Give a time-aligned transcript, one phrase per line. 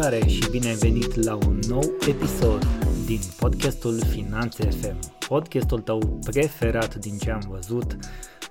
[0.00, 2.64] Salutare și bine ai venit la un nou episod
[3.06, 7.96] din podcastul Finanțe FM, podcastul tău preferat din ce am văzut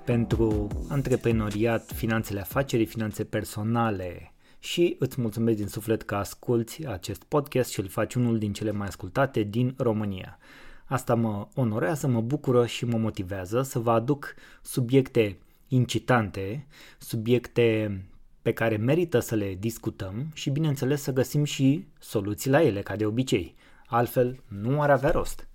[0.05, 7.71] pentru antreprenoriat, finanțele afacerii, finanțe personale și îți mulțumesc din suflet că asculti acest podcast
[7.71, 10.37] și îl faci unul din cele mai ascultate din România.
[10.85, 15.37] Asta mă onorează, mă bucură și mă motivează să vă aduc subiecte
[15.67, 18.01] incitante, subiecte
[18.41, 22.95] pe care merită să le discutăm și bineînțeles să găsim și soluții la ele, ca
[22.95, 23.55] de obicei.
[23.87, 25.47] Altfel, nu ar avea rost.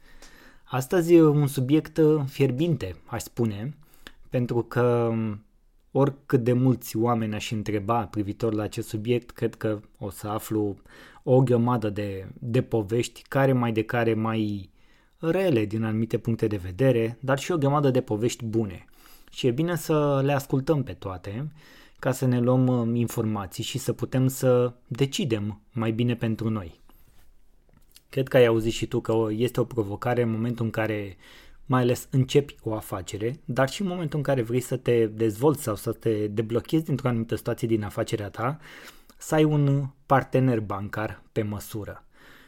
[0.65, 3.77] Astăzi e un subiect fierbinte, aș spune,
[4.29, 5.13] pentru că
[5.91, 10.77] oricât de mulți oameni aș întreba privitor la acest subiect, cred că o să aflu
[11.23, 14.71] o grămadă de, de povești, care mai de care mai
[15.19, 18.85] rele din anumite puncte de vedere, dar și o grămadă de povești bune.
[19.31, 21.53] Și e bine să le ascultăm pe toate
[22.05, 26.81] ca să ne luăm uh, informații și să putem să decidem mai bine pentru noi.
[28.09, 31.17] Cred că ai auzit și tu că este o provocare în momentul în care
[31.67, 35.63] mai ales începi o afacere, dar și în momentul în care vrei să te dezvolți
[35.63, 38.59] sau să te deblochezi dintr-o anumită situație din afacerea ta,
[39.17, 42.05] să ai un partener bancar pe măsură.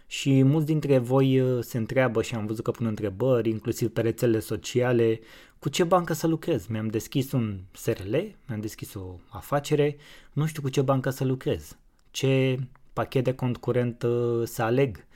[0.07, 4.01] Și mulți dintre voi uh, se întreabă și am văzut că pun întrebări, inclusiv pe
[4.01, 5.21] rețelele sociale,
[5.59, 6.67] cu ce bancă să lucrez?
[6.67, 9.97] Mi-am deschis un SRL, mi-am deschis o afacere,
[10.33, 11.77] nu știu cu ce bancă să lucrez,
[12.11, 12.59] ce
[12.93, 15.07] pachet de cont curent uh, să aleg,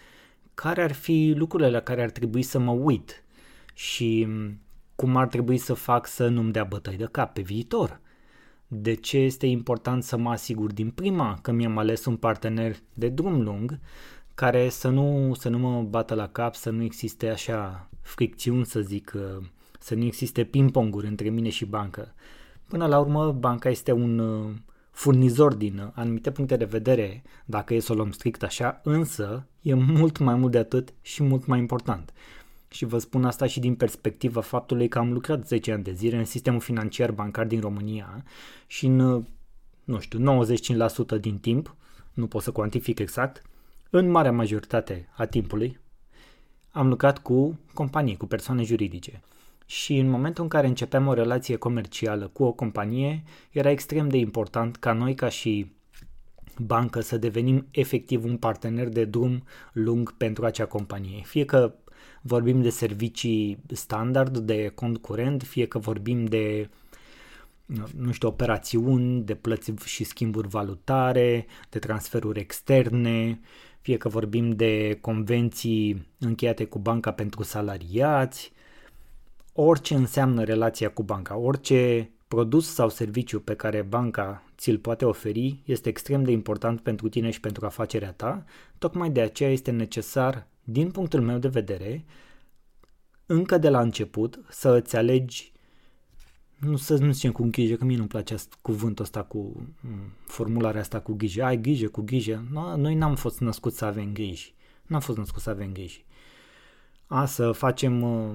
[0.55, 3.24] care ar fi lucrurile la care ar trebui să mă uit
[3.74, 4.60] și um,
[4.94, 8.00] cum ar trebui să fac să nu-mi dea bătăi de cap pe viitor.
[8.66, 13.08] De ce este important să mă asigur din prima că mi-am ales un partener de
[13.08, 13.78] drum lung
[14.34, 18.80] care să nu, să nu mă bată la cap, să nu existe așa fricțiuni, să
[18.80, 19.44] zic, uh,
[19.82, 22.14] să nu existe ping-ponguri între mine și bancă.
[22.68, 24.50] Până la urmă, banca este un uh,
[24.91, 29.74] furnizor din anumite puncte de vedere, dacă e să o luăm strict așa, însă e
[29.74, 32.12] mult mai mult de atât și mult mai important.
[32.69, 36.16] Și vă spun asta și din perspectiva faptului că am lucrat 10 ani de zile
[36.16, 38.24] în sistemul financiar bancar din România
[38.66, 39.24] și în, uh,
[39.84, 41.76] nu știu, 95% din timp,
[42.12, 43.42] nu pot să cuantific exact,
[43.90, 45.78] în marea majoritate a timpului,
[46.70, 49.20] am lucrat cu companii, cu persoane juridice
[49.70, 54.16] și în momentul în care începeam o relație comercială cu o companie, era extrem de
[54.16, 55.72] important ca noi ca și
[56.58, 61.22] bancă să devenim efectiv un partener de drum lung pentru acea companie.
[61.25, 61.75] Fie că
[62.22, 66.69] vorbim de servicii standard, de cont curent, fie că vorbim de
[67.97, 73.41] nu știu, operațiuni de plăți și schimburi valutare, de transferuri externe,
[73.81, 78.52] fie că vorbim de convenții încheiate cu banca pentru salariați,
[79.60, 85.62] orice înseamnă relația cu banca, orice produs sau serviciu pe care banca ți-l poate oferi
[85.65, 88.44] este extrem de important pentru tine și pentru afacerea ta,
[88.78, 92.04] tocmai de aceea este necesar, din punctul meu de vedere,
[93.26, 95.53] încă de la început să îți alegi
[96.60, 99.66] nu să nu zicem cu grijă, că mie nu-mi place cuvântul ăsta cu
[100.26, 101.44] formularea asta cu grijă.
[101.44, 102.44] Ai grijă, cu grijă.
[102.50, 104.54] No, noi n-am fost născuți să avem griji.
[104.87, 106.04] N-am fost născuți să avem griji.
[107.06, 108.34] A, să facem uh,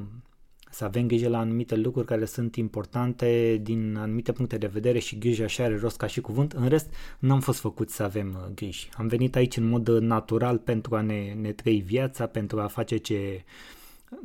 [0.75, 5.17] să avem grijă la anumite lucruri care sunt importante din anumite puncte de vedere și
[5.17, 6.51] grijă așa are rost ca și cuvânt.
[6.51, 8.89] În rest, n-am fost făcuți să avem uh, griji.
[8.93, 12.97] Am venit aici în mod natural pentru a ne, ne trăi viața, pentru a face
[12.97, 13.43] ce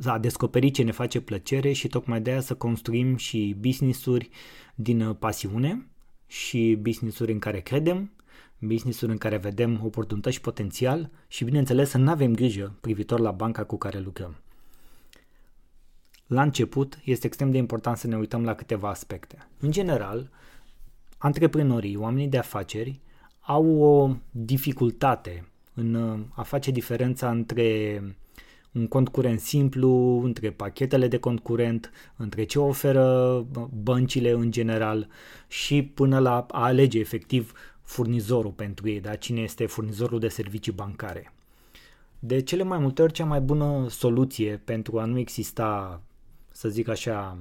[0.05, 4.29] a descoperi ce ne face plăcere și tocmai de aia să construim și business-uri
[4.75, 5.87] din uh, pasiune
[6.27, 8.11] și business-uri în care credem,
[8.59, 13.31] business-uri în care vedem oportunități și potențial și bineînțeles să nu avem grijă privitor la
[13.31, 14.35] banca cu care lucrăm.
[16.31, 19.47] La început este extrem de important să ne uităm la câteva aspecte.
[19.59, 20.29] În general,
[21.17, 22.99] antreprenorii, oamenii de afaceri,
[23.39, 28.01] au o dificultate în uh, a face diferența între
[28.71, 33.45] un cont curent simplu, între pachetele de cont curent, între ce oferă
[33.83, 35.07] băncile în general
[35.47, 39.15] și până la a alege efectiv furnizorul pentru ei, da?
[39.15, 41.33] cine este furnizorul de servicii bancare.
[42.19, 46.01] De cele mai multe ori, cea mai bună soluție pentru a nu exista,
[46.61, 47.37] să zic așa,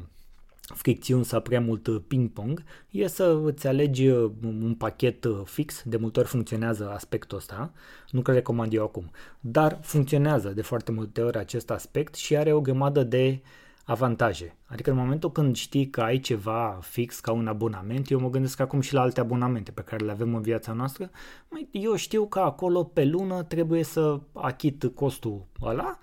[0.61, 5.97] fricțiuni sau prea mult ping-pong, e să îți alegi uh, un pachet uh, fix, de
[5.97, 7.73] multe ori funcționează aspectul ăsta,
[8.11, 12.53] nu că recomand eu acum, dar funcționează de foarte multe ori acest aspect și are
[12.53, 13.41] o grămadă de
[13.85, 14.57] avantaje.
[14.67, 18.61] Adică în momentul când știi că ai ceva fix ca un abonament, eu mă gândesc
[18.61, 21.11] acum și la alte abonamente pe care le avem în viața noastră,
[21.71, 25.99] eu știu că acolo pe lună trebuie să achit costul ăla,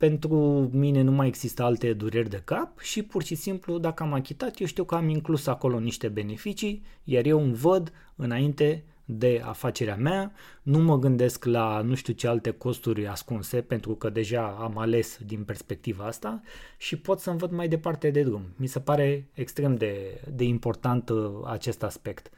[0.00, 4.12] pentru mine nu mai există alte dureri de cap și pur și simplu dacă am
[4.12, 9.42] achitat, eu știu că am inclus acolo niște beneficii, iar eu îmi văd înainte de
[9.44, 10.32] afacerea mea,
[10.62, 15.18] nu mă gândesc la nu știu ce alte costuri ascunse, pentru că deja am ales
[15.26, 16.40] din perspectiva asta
[16.78, 18.42] și pot să-mi văd mai departe de drum.
[18.56, 22.30] Mi se pare extrem de, de important uh, acest aspect.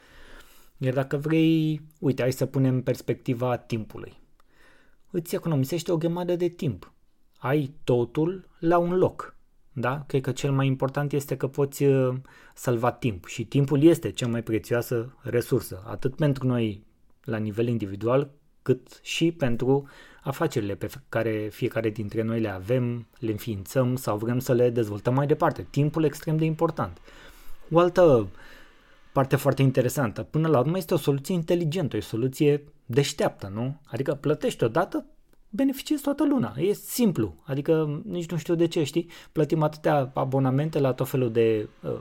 [0.77, 4.13] Iar dacă vrei, uite, hai să punem perspectiva timpului.
[5.11, 6.93] Îți economisește o grămadă de timp.
[7.43, 9.37] Ai totul la un loc.
[9.73, 10.05] Da?
[10.07, 12.15] Cred că cel mai important este că poți uh,
[12.55, 16.85] salva timp și timpul este cea mai prețioasă resursă, atât pentru noi
[17.25, 18.31] la nivel individual,
[18.63, 19.89] cât și pentru
[20.23, 25.15] afacerile pe care fiecare dintre noi le avem, le înființăm sau vrem să le dezvoltăm
[25.15, 25.67] mai departe.
[25.71, 26.99] Timpul extrem de important.
[27.71, 28.29] O altă
[29.13, 33.81] parte foarte interesantă, până la urmă este o soluție inteligentă, o soluție deșteaptă, nu?
[33.85, 35.05] Adică plătești odată,
[35.55, 36.55] beneficiezi toată luna.
[36.57, 37.35] E simplu.
[37.45, 39.09] Adică nici nu știu de ce, știi?
[39.33, 41.99] Plătim atâtea abonamente la tot felul de uh,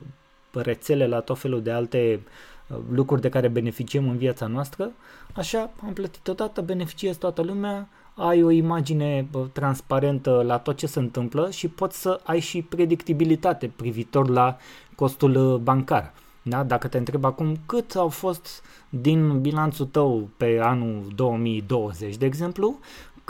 [0.53, 2.19] rețele, la tot felul de alte
[2.67, 4.91] uh, lucruri de care beneficiem în viața noastră.
[5.35, 10.87] Așa, am plătit odată, beneficiezi toată lumea, ai o imagine uh, transparentă la tot ce
[10.87, 14.57] se întâmplă și poți să ai și predictibilitate privitor la
[14.95, 16.13] costul uh, bancar.
[16.43, 16.63] Da?
[16.63, 22.79] Dacă te întreb acum cât au fost din bilanțul tău pe anul 2020, de exemplu,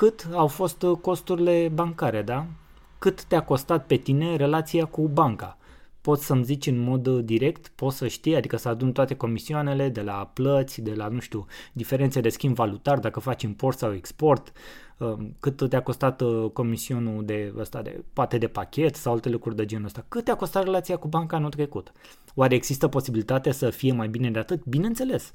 [0.01, 2.45] cât au fost uh, costurile bancare, da?
[2.99, 5.57] Cât te-a costat pe tine relația cu banca?
[6.01, 9.89] Poți să-mi zici în mod uh, direct, poți să știi, adică să adun toate comisioanele
[9.89, 13.93] de la plăți, de la, nu știu, diferențe de schimb valutar, dacă faci import sau
[13.93, 14.51] export,
[14.97, 19.55] um, cât te-a costat uh, comisionul de ăsta de poate de pachet sau alte lucruri
[19.55, 20.05] de genul ăsta.
[20.07, 21.91] Cât te-a costat relația cu banca anul trecut?
[22.35, 24.65] Oare există posibilitatea să fie mai bine de atât?
[24.65, 25.31] Bineînțeles.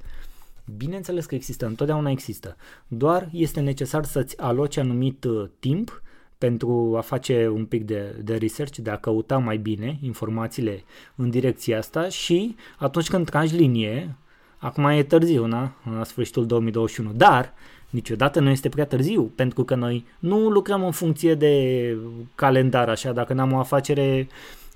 [0.76, 2.56] Bineînțeles că există, întotdeauna există.
[2.86, 6.02] Doar este necesar să-ți aloci anumit uh, timp
[6.38, 10.84] pentru a face un pic de, de research, de a căuta mai bine informațiile
[11.14, 14.16] în direcția asta și atunci când tragi linie,
[14.58, 15.72] acum e târziu, na?
[15.96, 17.52] la sfârșitul 2021, dar
[17.90, 21.96] niciodată nu este prea târziu, pentru că noi nu lucrăm în funcție de
[22.34, 24.28] calendar, așa, dacă n-am o afacere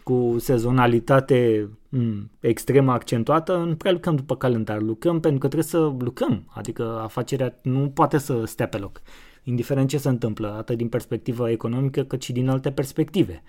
[0.02, 5.78] cu sezonalitate m- extrem accentuată, nu prea lucrăm după calendar, lucrăm pentru că trebuie să
[5.78, 9.00] lucrăm, adică afacerea nu poate să stea pe loc,
[9.42, 13.42] indiferent ce se întâmplă, atât din perspectivă economică cât și din alte perspective.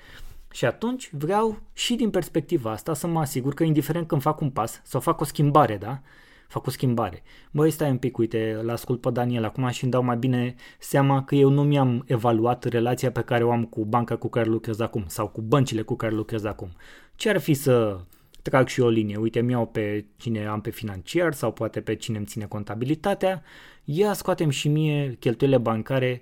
[0.52, 4.50] Și atunci vreau și din perspectiva asta să mă asigur că indiferent când fac un
[4.50, 6.02] pas sau fac o schimbare, da?
[6.52, 7.24] Fac o schimbare.
[7.52, 10.56] Băi, stai un pic, uite, la ascult pe Daniel acum și îmi dau mai bine
[10.80, 14.50] seama că eu nu mi-am evaluat relația pe care o am cu banca cu care
[14.50, 16.72] lucrez acum sau cu băncile cu care lucrez acum.
[17.16, 18.00] Ce ar fi să
[18.42, 22.18] trag și o linie, uite, mi-au pe cine am pe financiar sau poate pe cine
[22.18, 23.44] îmi ține contabilitatea,
[23.84, 26.22] ia scoatem și mie cheltuielile bancare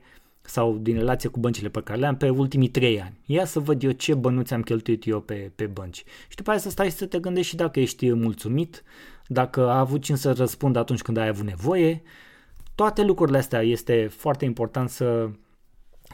[0.49, 3.19] sau din relație cu băncile pe care le am pe ultimii trei ani.
[3.25, 6.03] Ia să văd eu ce bănuți am cheltuit eu pe, pe bănci.
[6.27, 8.83] Și după aia să stai să te gândești și dacă ești mulțumit,
[9.27, 12.01] dacă a avut cine să răspundă atunci când ai avut nevoie.
[12.75, 15.29] Toate lucrurile astea este foarte important să,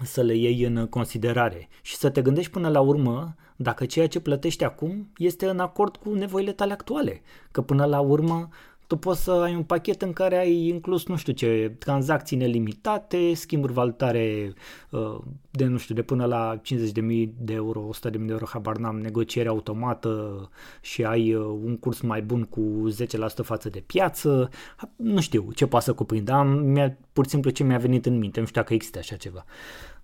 [0.03, 4.19] să le iei în considerare și să te gândești până la urmă dacă ceea ce
[4.19, 7.21] plătești acum este în acord cu nevoile tale actuale.
[7.51, 8.49] Că până la urmă
[8.87, 13.33] tu poți să ai un pachet în care ai inclus, nu știu ce, tranzacții nelimitate,
[13.33, 14.53] schimburi valutare
[14.89, 15.17] uh,
[15.51, 19.49] de, nu știu, de până la 50.000 de euro, 100.000 de euro, habar n-am, negociere
[19.49, 20.49] automată
[20.81, 24.49] și ai uh, un curs mai bun cu 10% față de piață,
[24.95, 28.17] nu știu ce poate să cuprindă, am, mi-a, pur și simplu ce mi-a venit în
[28.17, 29.45] minte, nu știu dacă există așa ceva.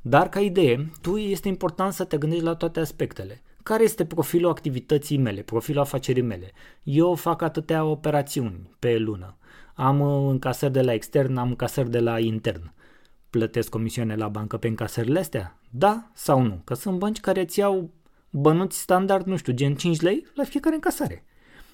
[0.01, 4.49] Dar ca idee, tu este important să te gândești la toate aspectele care este profilul
[4.49, 6.51] activității mele, profilul afacerii mele.
[6.83, 9.37] Eu fac atâtea operațiuni pe lună.
[9.73, 12.73] Am uh, încasări de la extern, am încasări de la intern.
[13.29, 15.59] Plătesc comisioane la bancă pe încasările astea?
[15.69, 16.61] Da sau nu?
[16.63, 17.89] Că sunt bănci care îți iau
[18.29, 21.25] bănuți standard, nu știu, gen 5 lei la fiecare încasare.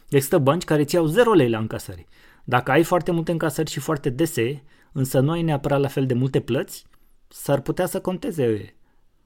[0.10, 2.08] Există bănci care îți iau 0 lei la încasări.
[2.44, 6.13] Dacă ai foarte multe încasări și foarte dese, însă nu ai neapărat la fel de
[6.13, 6.86] multe plăți,
[7.27, 8.75] s-ar putea să conteze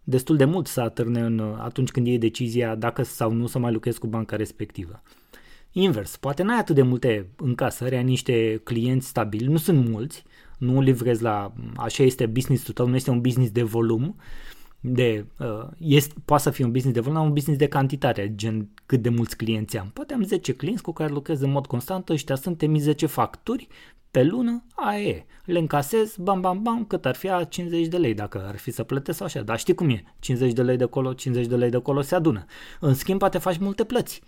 [0.04, 3.72] destul de mult să atârne în, atunci când iei decizia dacă sau nu să mai
[3.72, 5.02] lucrezi cu banca respectivă.
[5.72, 10.24] Invers, poate n-ai atât de multe încasări, ai niște clienți stabili, nu sunt mulți,
[10.58, 14.16] nu livrezi la, așa este business-ul tău, nu este un business de volum,
[14.80, 18.70] de, uh, este, poate să fie un business de volum, un business de cantitate, gen
[18.86, 19.90] cât de mulți clienți am.
[19.94, 23.68] Poate am 10 clienți cu care lucrez în mod constant, ăștia sunt, emi 10 facturi
[24.12, 25.26] pe lună, aia e.
[25.46, 28.72] Le încasez, bam, bam, bam, cât ar fi a 50 de lei dacă ar fi
[28.72, 29.42] să plătesc sau așa.
[29.42, 30.04] Dar știi cum e?
[30.20, 32.46] 50 de lei de acolo, 50 de lei de acolo se adună.
[32.80, 34.22] În schimb, poate faci multe plăți.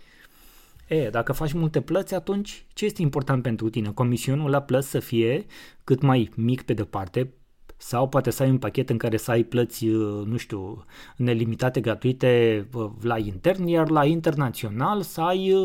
[0.88, 3.92] E, dacă faci multe plăți, atunci ce este important pentru tine?
[3.92, 5.46] Comisionul la plăți să fie
[5.84, 7.34] cât mai mic pe departe,
[7.78, 11.82] sau poate să ai un pachet în care să ai plăți, uh, nu știu, nelimitate
[11.82, 15.56] gratuite uh, la intern, iar la internațional să ai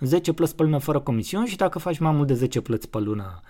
[0.00, 2.88] 10 uh, plăți pe lună fără comision și dacă faci mai mult de 10 plăți
[2.88, 3.40] pe lună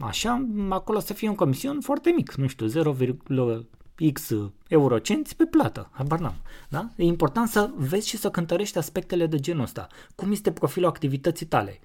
[0.00, 4.30] așa, acolo să fie un comision foarte mic, nu știu, 0,x
[4.68, 6.34] eurocenți pe plată, habar n-am.
[6.68, 6.88] Da?
[6.96, 9.86] E important să vezi și să cântărești aspectele de genul ăsta.
[10.14, 11.80] Cum este profilul activității tale?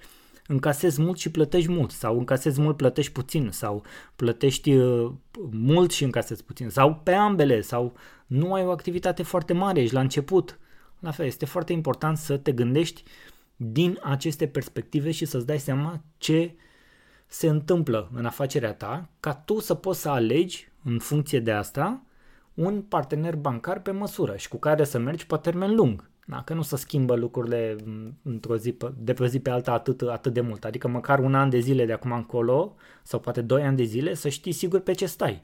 [0.50, 3.84] Încasezi mult și plătești mult sau încasezi mult, plătești puțin sau
[4.16, 5.12] plătești uh,
[5.52, 7.94] mult și încasezi puțin sau pe ambele sau
[8.28, 10.60] nu ai o activitate foarte mare, ești la început.
[11.00, 13.04] La fel, este foarte important să te gândești
[13.56, 16.56] din aceste perspective și să-ți dai seama ce
[17.28, 22.04] se întâmplă în afacerea ta ca tu să poți să alegi în funcție de asta
[22.54, 26.10] un partener bancar pe măsură și cu care să mergi pe termen lung.
[26.30, 27.76] Da, că nu se schimbă lucrurile
[28.24, 30.66] într-o zi, de pe o zi pe alta atât, atât de mult.
[30.66, 34.14] Adică măcar un an de zile de acum încolo, sau poate doi ani de zile,
[34.14, 35.44] să știi sigur pe ce stai.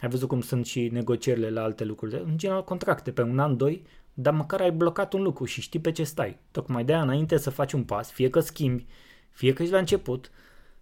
[0.00, 2.22] Ai văzut cum sunt și negocierile la alte lucruri.
[2.26, 3.82] În general, contracte pe un an, doi,
[4.14, 6.38] dar măcar ai blocat un lucru și știi pe ce stai.
[6.50, 8.86] Tocmai de aia, înainte să faci un pas, fie că schimbi,
[9.30, 10.30] fie că ești la început,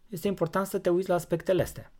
[0.08, 1.92] este important să te uiți la aspectele astea.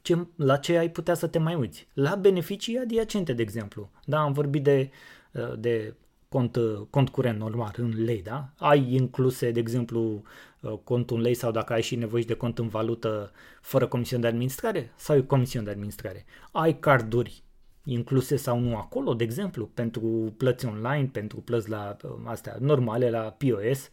[0.00, 1.88] Ce, la ce ai putea să te mai uiți?
[1.94, 3.90] La beneficii adiacente, de exemplu.
[4.04, 5.21] Da, am vorbit de Uh,
[5.58, 5.94] de
[6.32, 8.52] cont, uh, cont curent normal în lei, da?
[8.56, 10.22] Ai incluse, de exemplu,
[10.60, 14.22] uh, contul în lei sau dacă ai și nevoie de cont în valută fără comisiune
[14.22, 16.24] de administrare sau ai comisiune de administrare.
[16.52, 17.42] Ai carduri
[17.84, 23.36] incluse sau nu acolo, de exemplu, pentru plăți online, pentru plăți la astea normale, la
[23.38, 23.88] POS,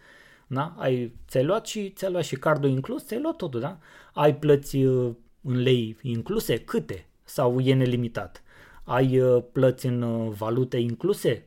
[0.48, 0.76] da?
[0.78, 3.80] Ai, ți-ai luat și ți-ai luat și cardul inclus, ți-ai luat totul, da?
[4.14, 6.58] Ai plăți în lei incluse?
[6.58, 7.08] Câte?
[7.24, 8.44] Sau e nelimitat?
[8.90, 11.44] Ai uh, plăți în uh, valute incluse?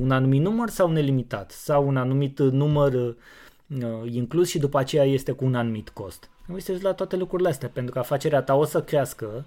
[0.00, 1.50] Un anumit număr sau nelimitat?
[1.50, 3.16] Sau un anumit uh, număr
[4.04, 6.30] inclus și după aceea este cu un anumit cost?
[6.52, 9.46] Uite la toate lucrurile astea, pentru că afacerea ta o să crească,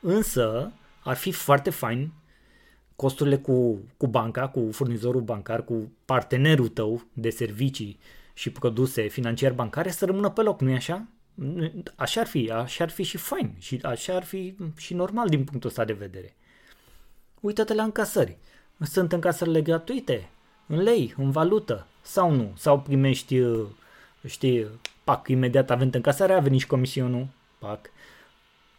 [0.00, 0.72] însă
[1.04, 2.12] ar fi foarte fain
[2.96, 7.98] costurile cu, cu banca, cu furnizorul bancar, cu partenerul tău de servicii
[8.34, 11.06] și produse financiar bancare să rămână pe loc, nu-i așa?
[11.96, 15.44] Așa ar fi, așa ar fi și fain și așa ar fi și normal din
[15.44, 16.36] punctul ăsta de vedere.
[17.42, 18.36] Uită-te la încasări.
[18.80, 20.28] Sunt încasările gratuite,
[20.66, 22.52] în lei, în valută, sau nu?
[22.56, 23.66] Sau primești, uh,
[24.26, 24.66] știi,
[25.04, 27.26] pac, imediat având încasarea, a venit și comisionul,
[27.58, 27.90] pac.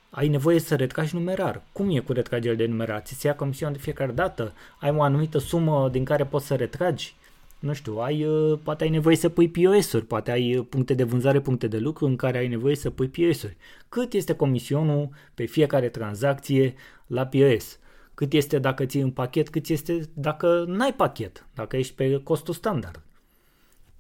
[0.10, 1.62] Ai nevoie să retragi numerar.
[1.72, 3.02] Cum e cu retragerea de numerar?
[3.02, 4.54] Ți-ți ia comision de fiecare dată?
[4.80, 7.16] Ai o anumită sumă din care poți să retragi?
[7.60, 11.04] Nu știu, ai, uh, poate ai nevoie să pui POS-uri, poate ai uh, puncte de
[11.04, 13.58] vânzare, puncte de lucru în care ai nevoie să pui POS-uri.
[13.90, 16.74] Cât este comisionul pe fiecare tranzacție
[17.08, 17.78] la POS?
[18.14, 22.54] Cât este dacă ții în pachet, cât este dacă n-ai pachet, dacă ești pe costul
[22.54, 23.02] standard.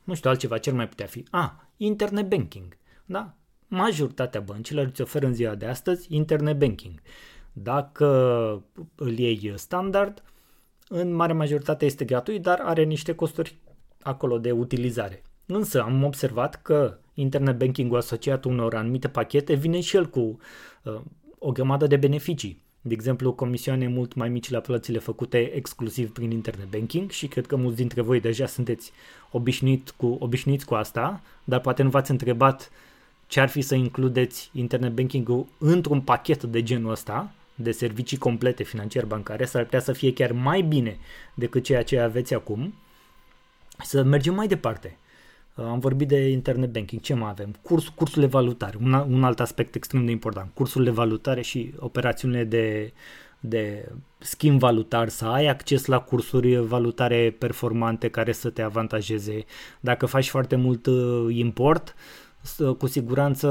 [0.03, 1.25] Nu știu, altceva ce mai putea fi.
[1.29, 2.77] A, ah, internet banking.
[3.05, 3.33] Da?
[3.67, 7.01] Majoritatea băncilor îți oferă în ziua de astăzi internet banking.
[7.53, 8.07] Dacă
[8.95, 10.23] îl iei standard,
[10.87, 13.57] în mare majoritate este gratuit, dar are niște costuri
[14.01, 15.21] acolo de utilizare.
[15.45, 20.37] Însă am observat că internet banking-ul asociat unor anumite pachete vine și el cu
[20.83, 21.01] uh,
[21.39, 26.31] o grămadă de beneficii de exemplu, comisioane mult mai mici la plățile făcute exclusiv prin
[26.31, 28.91] internet banking și cred că mulți dintre voi deja sunteți
[29.31, 32.71] obișnuit cu, obișnuiți cu asta, dar poate nu v-ați întrebat
[33.27, 38.63] ce ar fi să includeți internet banking-ul într-un pachet de genul ăsta, de servicii complete
[38.63, 40.97] financiar bancare, s-ar putea să fie chiar mai bine
[41.33, 42.73] decât ceea ce aveți acum.
[43.83, 44.97] Să mergem mai departe.
[45.55, 47.01] Uh, am vorbit de internet banking.
[47.01, 47.55] Ce mai avem?
[47.61, 48.77] Curs, cursurile valutare.
[48.81, 50.51] Un, un alt aspect extrem de important.
[50.53, 52.93] Cursurile valutare și operațiunile de,
[53.39, 59.45] de schimb valutar, să ai acces la cursuri valutare performante care să te avantajeze.
[59.79, 61.95] Dacă faci foarte mult uh, import,
[62.77, 63.47] cu siguranță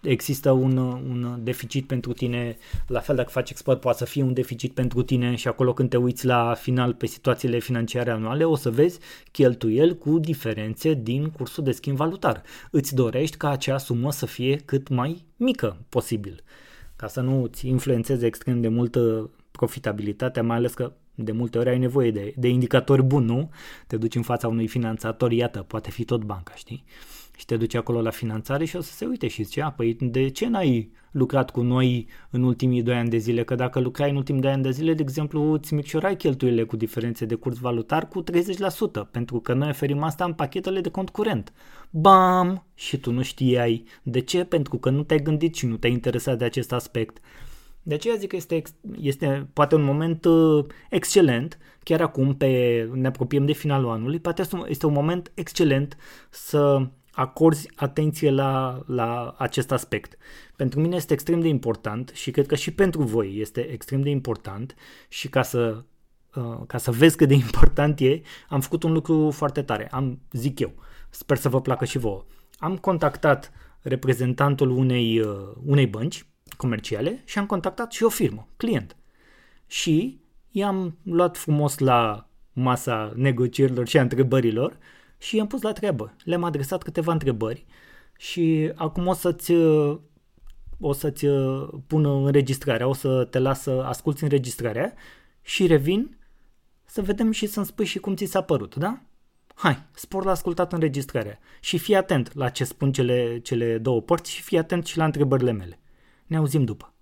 [0.00, 4.32] există un, un deficit pentru tine, la fel dacă faci export poate să fie un
[4.32, 8.56] deficit pentru tine și acolo când te uiți la final pe situațiile financiare anuale o
[8.56, 8.98] să vezi
[9.32, 12.42] cheltuieli cu diferențe din cursul de schimb valutar.
[12.70, 16.42] Îți dorești ca acea sumă să fie cât mai mică posibil,
[16.96, 21.68] ca să nu îți influențeze extrem de multă profitabilitatea, mai ales că de multe ori
[21.68, 23.50] ai nevoie de, de indicatori buni, nu?
[23.86, 26.84] Te duci în fața unui finanțator, iată, poate fi tot banca, știi?
[27.36, 29.96] Și te duci acolo la finanțare și o să se uite și zice, a, păi
[30.00, 33.44] de ce n-ai lucrat cu noi în ultimii 2 ani de zile?
[33.44, 36.76] Că dacă lucrai în ultimii 2 ani de zile, de exemplu, îți micșorai cheltuielile cu
[36.76, 38.24] diferențe de curs valutar cu 30%,
[39.10, 41.52] pentru că noi oferim asta în pachetele de cont curent.
[41.90, 42.66] Bam!
[42.74, 43.84] Și tu nu știai.
[44.02, 44.44] De ce?
[44.44, 47.18] Pentru că nu te-ai gândit și nu te-ai interesat de acest aspect.
[47.82, 48.62] De aceea zic că este,
[49.00, 54.42] este poate un moment uh, excelent, chiar acum pe, ne apropiem de finalul anului, poate
[54.66, 55.96] este un moment excelent
[56.30, 60.16] să acorzi atenție la, la acest aspect.
[60.56, 64.10] Pentru mine este extrem de important și cred că și pentru voi este extrem de
[64.10, 64.74] important
[65.08, 65.82] și ca să,
[66.34, 69.88] uh, ca să vezi cât de important e, am făcut un lucru foarte tare.
[69.90, 70.74] Am, zic eu,
[71.10, 72.24] sper să vă placă și vouă.
[72.58, 78.96] Am contactat reprezentantul unei, uh, unei bănci comerciale și am contactat și o firmă, client.
[79.66, 80.20] Și
[80.50, 84.78] i-am luat frumos la masa negocierilor și a întrebărilor
[85.18, 86.14] și i-am pus la treabă.
[86.24, 87.66] Le-am adresat câteva întrebări
[88.18, 89.52] și acum o să-ți
[90.80, 91.26] o să-ți
[91.86, 94.94] pună înregistrarea, o să te las să asculti înregistrarea
[95.42, 96.18] și revin
[96.84, 99.02] să vedem și să-mi spui și cum ți s-a părut, da?
[99.54, 104.30] Hai, spor la ascultat înregistrarea și fii atent la ce spun cele, cele două părți
[104.30, 105.80] și fii atent și la întrebările mele.
[106.26, 106.94] Ne auzim după.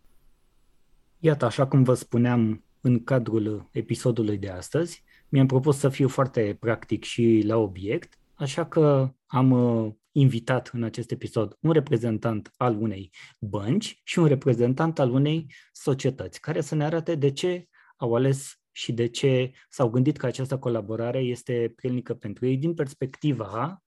[1.19, 5.04] Iată, așa cum vă spuneam în cadrul episodului de astăzi,
[5.35, 10.83] mi-am propus să fiu foarte practic și la obiect, așa că am uh, invitat în
[10.83, 13.11] acest episod un reprezentant al unei
[13.41, 18.61] bănci și un reprezentant al unei societăți, care să ne arate de ce au ales
[18.71, 23.83] și de ce s-au gândit că această colaborare este prielnică pentru ei din perspectiva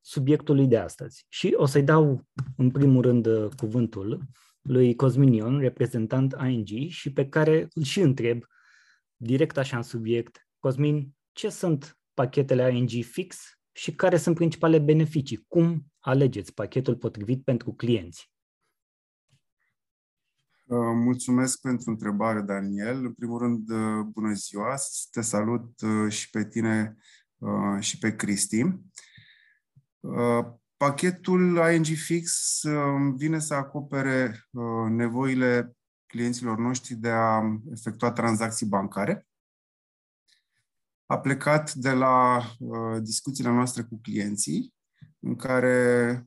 [0.00, 1.26] subiectului de astăzi.
[1.28, 4.22] Și o să-i dau în primul rând cuvântul
[4.62, 8.44] lui Cosminion, reprezentant ING, și pe care îl și întreb
[9.16, 10.47] direct așa în subiect.
[10.58, 13.38] Cosmin, ce sunt pachetele ING fix
[13.72, 15.44] și care sunt principale beneficii?
[15.48, 18.32] Cum alegeți pachetul potrivit pentru clienți?
[20.68, 23.04] Uh, mulțumesc pentru întrebare, Daniel.
[23.04, 24.74] În primul rând, uh, bună ziua,
[25.10, 26.96] te salut uh, și pe tine
[27.78, 28.64] și pe Cristi.
[30.76, 32.60] Pachetul ING Fix
[33.16, 34.48] vine să acopere
[34.88, 39.26] nevoile clienților noștri de a efectua tranzacții bancare.
[41.10, 42.42] A plecat de la
[43.00, 44.74] discuțiile noastre cu clienții,
[45.20, 46.26] în care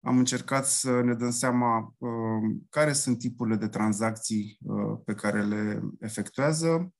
[0.00, 5.44] am încercat să ne dăm seama uh, care sunt tipurile de tranzacții uh, pe care
[5.44, 6.92] le efectuează,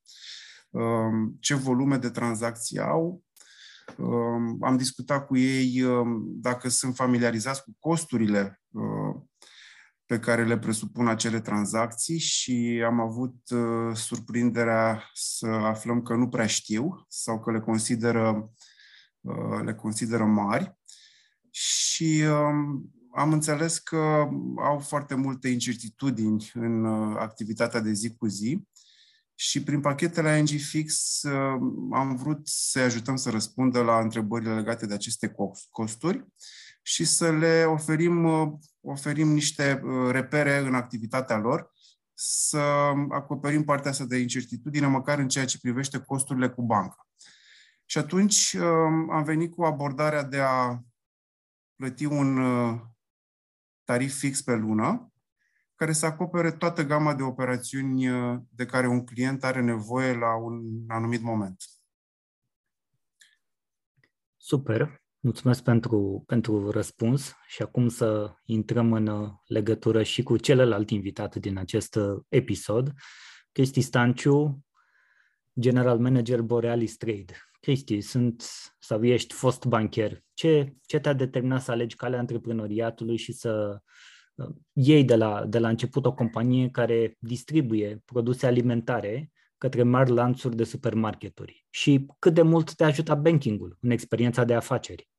[0.70, 3.22] uh, ce volume de tranzacții au.
[3.96, 8.63] Uh, am discutat cu ei uh, dacă sunt familiarizați cu costurile uh,
[10.06, 16.28] pe care le presupun acele tranzacții și am avut uh, surprinderea să aflăm că nu
[16.28, 18.52] prea știu sau că le consideră,
[19.20, 20.78] uh, le consideră mari.
[21.50, 28.26] Și um, am înțeles că au foarte multe incertitudini în uh, activitatea de zi cu
[28.26, 28.62] zi
[29.34, 31.60] și prin pachetele ING Fix uh,
[31.92, 35.34] am vrut să ajutăm să răspundă la întrebările legate de aceste
[35.70, 36.26] costuri
[36.82, 38.52] și să le oferim, uh,
[38.84, 41.72] oferim niște repere în activitatea lor,
[42.14, 47.08] să acoperim partea asta de incertitudine, măcar în ceea ce privește costurile cu banca.
[47.84, 48.54] Și atunci
[49.10, 50.78] am venit cu abordarea de a
[51.76, 52.80] plăti un uh,
[53.84, 55.12] tarif fix pe lună,
[55.74, 60.36] care să acopere toată gama de operațiuni uh, de care un client are nevoie la
[60.36, 61.64] un anumit moment.
[64.36, 65.03] Super!
[65.24, 71.36] Mulțumesc pentru, pentru răspuns și acum să intrăm în uh, legătură și cu celălalt invitat
[71.36, 72.92] din acest episod,
[73.52, 74.64] Cristi Stanciu,
[75.60, 77.36] General Manager Borealis Trade.
[77.60, 78.44] Cristi, sunt
[78.78, 80.22] sau ești fost bancher.
[80.34, 83.78] Ce, ce te-a determinat să alegi calea antreprenoriatului și să
[84.34, 90.10] uh, iei de la, de la început o companie care distribuie produse alimentare către mari
[90.10, 91.66] lanțuri de supermarketuri?
[91.70, 95.12] Și cât de mult te ajută bankingul în experiența de afaceri?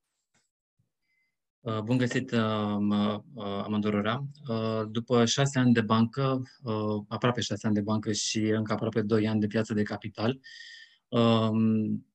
[1.66, 2.40] Uh, bun găsit, uh,
[3.38, 4.26] Amandorora.
[4.90, 6.42] După șase ani de bancă,
[7.08, 10.40] aproape șase ani de bancă și încă aproape doi ani de piață de capital,
[11.08, 12.06] um,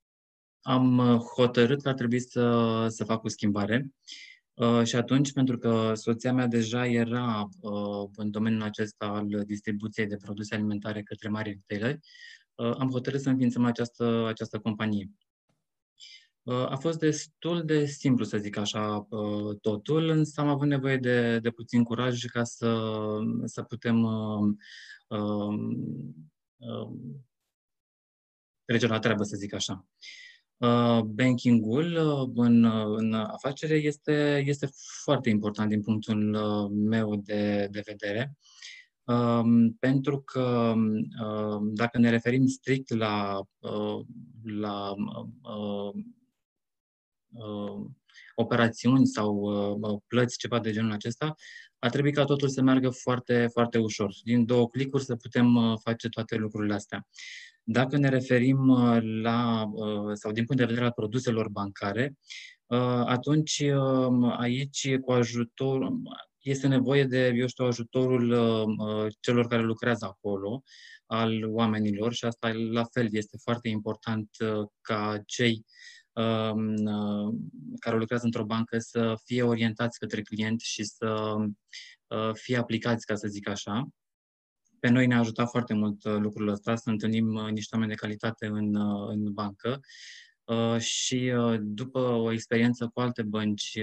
[0.62, 3.92] am uh, hotărât că ar trebui să, să fac o schimbare.
[4.54, 10.06] Uh, și atunci, pentru că soția mea deja era uh, în domeniul acesta al distribuției
[10.06, 11.98] de produse alimentare către mari retaileri,
[12.54, 15.10] uh, am hotărât să înființăm această, această companie.
[16.50, 20.96] Uh, a fost destul de simplu, să zic așa, uh, totul, însă am avut nevoie
[20.96, 22.98] de, de puțin curaj ca să,
[23.44, 24.54] să putem uh,
[25.06, 25.54] uh,
[26.56, 26.90] uh,
[28.64, 29.86] trece la treabă, să zic așa.
[30.56, 34.68] Uh, bankingul uh, în, uh, în afacere este, este
[35.02, 36.36] foarte important din punctul
[36.70, 38.36] meu de, de vedere,
[39.04, 43.40] um, pentru că um, dacă ne referim strict la,
[44.42, 44.94] la
[48.34, 51.34] operațiuni sau plăți, ceva de genul acesta,
[51.78, 54.14] ar trebui ca totul să meargă foarte, foarte ușor.
[54.24, 57.06] Din două clicuri să putem face toate lucrurile astea.
[57.72, 62.14] Dacă ne referim uh, la, uh, sau din punct de vedere al produselor bancare,
[62.66, 65.88] uh, atunci um, aici cu ajutor,
[66.38, 68.36] este nevoie de, eu știu, ajutorul
[69.20, 70.62] celor care lucrează acolo,
[71.06, 74.28] al oamenilor și asta la fel este foarte important
[74.80, 75.64] ca cei um,
[77.78, 81.34] care lucrează într-o bancă să fie orientați către client și să
[82.32, 83.88] fie aplicați, ca să zic așa.
[84.80, 88.76] Pe noi ne-a ajutat foarte mult lucrul ăsta, să întâlnim niște oameni de calitate în,
[89.08, 89.80] în bancă
[90.78, 93.78] și după o experiență cu alte bănci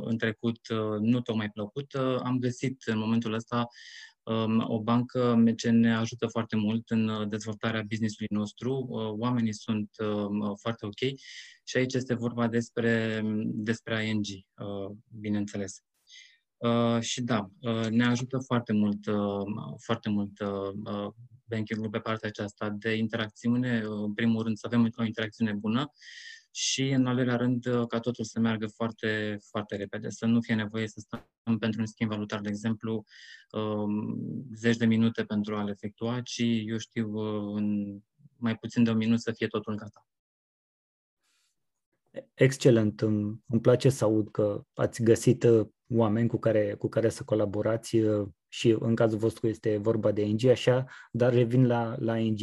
[0.00, 0.60] în trecut
[1.00, 3.66] nu tocmai plăcută, am găsit în momentul ăsta
[4.15, 4.15] Um,
[4.66, 8.86] o bancă ce ne ajută foarte mult în uh, dezvoltarea business-ului nostru.
[8.88, 10.98] Uh, oamenii sunt um, foarte ok
[11.64, 15.80] și aici este vorba despre, despre ING, uh, bineînțeles.
[17.00, 17.50] Și da,
[17.90, 18.98] ne ajută foarte mult,
[19.78, 20.32] foarte mult
[21.44, 23.82] banking-ul pe partea aceasta de interacțiune.
[23.84, 25.92] În primul rând să avem o interacțiune bună
[26.58, 30.54] și, în al doilea rând, ca totul să meargă foarte, foarte repede, să nu fie
[30.54, 33.04] nevoie să stăm pentru un schimb valutar, de exemplu,
[33.50, 37.16] um, zeci de minute pentru a-l efectua, ci, eu știu,
[37.54, 37.98] în
[38.36, 40.06] mai puțin de un minut să fie totul gata.
[42.34, 47.08] Excelent, îmi, îmi place să aud că ați găsit uh, oameni cu care, cu care
[47.08, 51.96] să colaborați uh, și în cazul vostru este vorba de ING, așa, dar revin la,
[51.98, 52.40] la ING.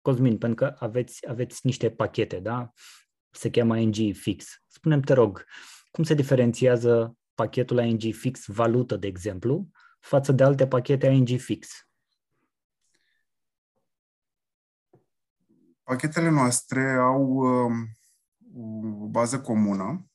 [0.00, 2.72] Cosmin, pentru că aveți, aveți niște pachete, da?
[3.34, 4.62] Se cheamă ING Fix.
[4.66, 5.44] Spunem te rog,
[5.90, 9.68] cum se diferențiază pachetul ING Fix valută, de exemplu,
[10.00, 11.88] față de alte pachete ING Fix?
[15.82, 17.88] Pachetele noastre au um,
[19.02, 20.06] o bază comună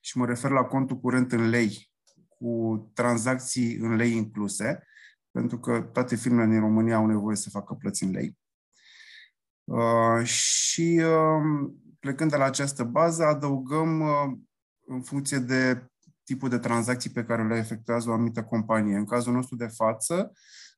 [0.00, 1.90] și mă refer la contul curent în lei,
[2.28, 4.86] cu tranzacții în lei incluse,
[5.30, 8.38] pentru că toate firmele din România au nevoie să facă plăți în lei.
[9.64, 14.38] Uh, și uh, plecând de la această bază, adăugăm uh,
[14.86, 15.86] în funcție de
[16.24, 18.96] tipul de tranzacții pe care le efectuează o anumită companie.
[18.96, 20.32] În cazul nostru de față,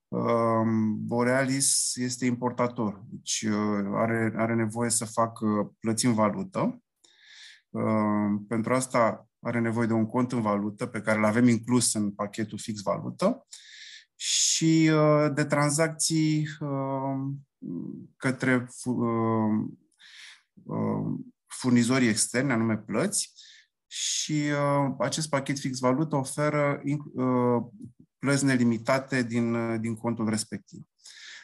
[0.08, 6.82] um, Borealis este importator, deci uh, are, are nevoie să facă plăți în valută.
[7.68, 11.94] Um, pentru asta are nevoie de un cont în valută pe care îl avem inclus
[11.94, 13.46] în pachetul fix valută
[14.14, 17.48] și uh, de tranzacții um,
[18.16, 19.68] către Uh,
[21.46, 23.32] furnizorii externi, anume plăți,
[23.86, 27.62] și uh, acest pachet fix valută oferă uh,
[28.18, 30.80] plăți nelimitate din, din contul respectiv.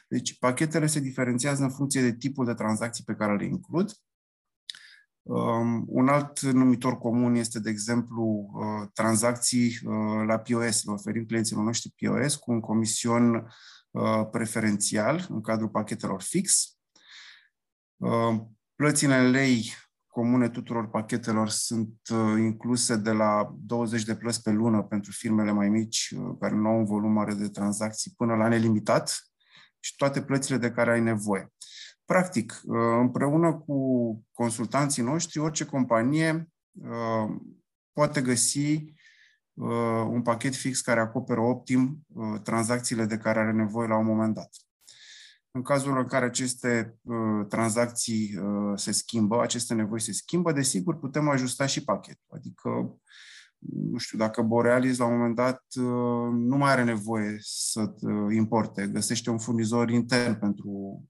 [0.08, 3.92] Deci, pachetele se diferențiază în funcție de tipul de tranzacții pe care le includ.
[5.22, 10.84] Um, un alt numitor comun este, de exemplu, uh, tranzacții uh, la POS.
[10.84, 13.34] Le oferim clienților noștri POS cu un comision
[13.90, 16.70] uh, preferențial în cadrul pachetelor fix.
[18.76, 19.72] Plățile în lei
[20.06, 25.52] comune tuturor pachetelor sunt uh, incluse de la 20 de plăți pe lună pentru firmele
[25.52, 29.16] mai mici, uh, care nu au un volum mare de tranzacții, până la nelimitat
[29.80, 31.52] și toate plățile de care ai nevoie.
[32.04, 33.76] Practic, uh, împreună cu
[34.32, 36.48] consultanții noștri, orice companie
[37.92, 38.94] poate găsi
[40.08, 42.06] un pachet fix care acoperă optim
[42.42, 44.65] tranzacțiile de care are nevoie la un moment dat.
[45.56, 50.98] În cazul în care aceste uh, tranzacții uh, se schimbă, aceste nevoi se schimbă, desigur
[50.98, 52.26] putem ajusta și pachetul.
[52.28, 52.98] Adică,
[53.58, 58.34] nu știu, dacă Borealis la un moment dat uh, nu mai are nevoie să uh,
[58.34, 61.02] importe, găsește un furnizor intern pentru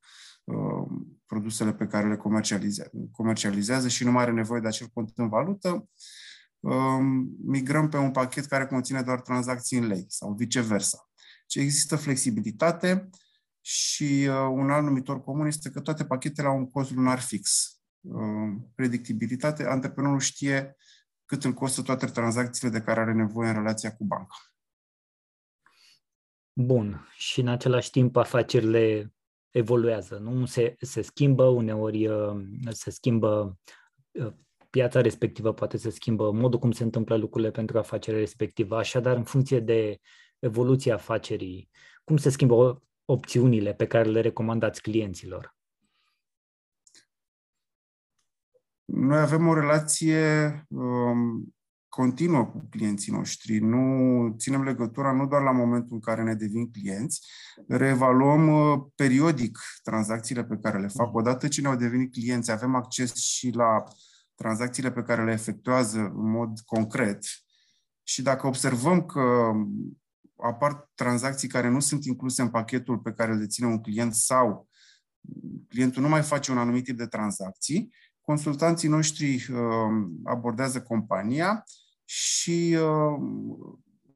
[0.44, 0.86] uh,
[1.26, 5.28] produsele pe care le comercializează, comercializează și nu mai are nevoie de acel cont în
[5.28, 5.88] valută,
[6.60, 6.98] uh,
[7.46, 11.08] migrăm pe un pachet care conține doar tranzacții în lei sau viceversa.
[11.46, 13.08] Ce există flexibilitate,
[13.68, 17.76] și uh, un alt numitor comun este că toate pachetele au un cost lunar fix.
[18.00, 20.76] Uh, predictibilitate, antreprenorul știe
[21.24, 24.36] cât îl costă toate tranzacțiile de care are nevoie în relația cu banca.
[26.52, 27.08] Bun.
[27.16, 29.14] Și în același timp afacerile
[29.50, 30.44] evoluează, nu?
[30.44, 32.36] Se, se schimbă, uneori uh,
[32.68, 33.58] se schimbă
[34.10, 34.32] uh,
[34.70, 38.76] piața respectivă, poate se schimbă modul cum se întâmplă lucrurile pentru afacerea respectivă.
[38.76, 39.98] Așadar, în funcție de
[40.38, 41.70] evoluția afacerii,
[42.04, 45.56] cum se schimbă opțiunile pe care le recomandați clienților?
[48.84, 51.56] Noi avem o relație um,
[51.88, 53.58] continuă cu clienții noștri.
[53.58, 57.26] Nu ținem legătura nu doar la momentul în care ne devin clienți,
[57.68, 61.14] reevaluăm uh, periodic tranzacțiile pe care le fac.
[61.14, 63.82] Odată ce ne-au devenit clienți, avem acces și la
[64.34, 67.24] tranzacțiile pe care le efectuează în mod concret.
[68.02, 69.52] Și dacă observăm că
[70.36, 74.68] apar tranzacții care nu sunt incluse în pachetul pe care îl deține un client sau
[75.68, 79.58] clientul nu mai face un anumit tip de tranzacții, consultanții noștri uh,
[80.24, 81.64] abordează compania
[82.04, 83.20] și uh,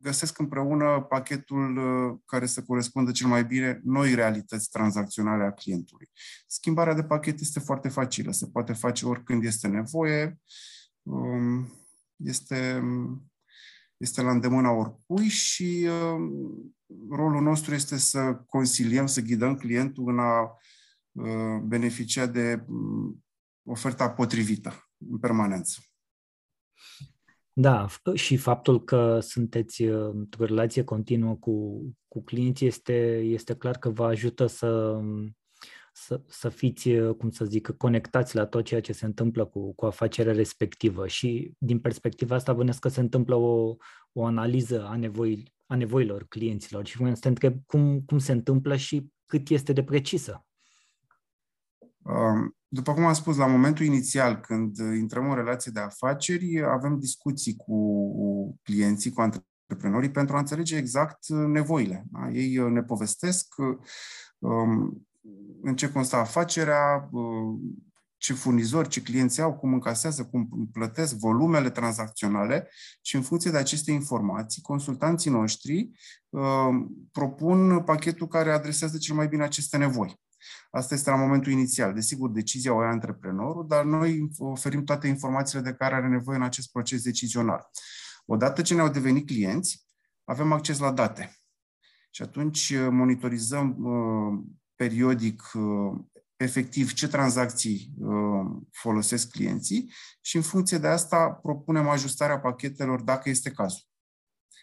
[0.01, 6.11] găsesc împreună pachetul uh, care să corespundă cel mai bine noi realități tranzacționale a clientului.
[6.47, 10.41] Schimbarea de pachet este foarte facilă, se poate face oricând este nevoie,
[11.03, 11.73] um,
[12.17, 12.83] este,
[14.01, 16.75] este la îndemâna oricui și um,
[17.11, 20.57] rolul nostru este să consiliem, să ghidăm clientul în a
[21.13, 23.25] uh, beneficia de um,
[23.63, 25.81] oferta potrivită în permanență.
[27.53, 33.79] Da, și faptul că sunteți uh, într-o relație continuă cu, cu clienții este, este clar
[33.79, 35.01] că vă ajută să,
[35.93, 39.75] să, să fiți, uh, cum să zic, conectați la tot ceea ce se întâmplă cu,
[39.75, 41.07] cu afacerea respectivă.
[41.07, 43.77] Și din perspectiva asta bănesc că se întâmplă o,
[44.13, 48.33] o analiză a, nevoi, a nevoilor clienților și vreau să te întreb cum, cum se
[48.33, 50.45] întâmplă și cât este de precisă.
[52.03, 56.99] Um, după cum am spus, la momentul inițial, când intrăm în relație de afaceri, avem
[56.99, 62.05] discuții cu clienții, cu antreprenorii, pentru a înțelege exact nevoile.
[62.11, 62.31] Da?
[62.31, 63.55] Ei ne povestesc
[64.39, 65.09] um,
[65.63, 67.61] în ce constă afacerea, um,
[68.17, 72.69] ce furnizori, ce clienți au, cum încasează, cum plătesc, volumele tranzacționale
[73.01, 75.91] și în funcție de aceste informații, consultanții noștri
[77.13, 80.21] propun pachetul care adresează cel mai bine aceste nevoi.
[80.71, 81.95] Asta este la momentul inițial.
[81.95, 86.43] Desigur, decizia o ia antreprenorul, dar noi oferim toate informațiile de care are nevoie în
[86.43, 87.71] acest proces decizional.
[88.25, 89.87] Odată ce ne-au devenit clienți,
[90.25, 91.35] avem acces la date.
[92.11, 94.41] Și atunci uh, monitorizăm uh,
[94.81, 95.99] periodic uh,
[96.37, 103.29] efectiv ce tranzacții uh, folosesc clienții și în funcție de asta propunem ajustarea pachetelor dacă
[103.29, 103.83] este cazul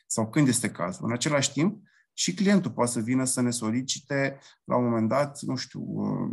[0.08, 1.06] sau când este cazul.
[1.06, 1.82] În același timp,
[2.14, 6.30] și clientul poate să vină să ne solicite, la un moment dat, nu știu, uh,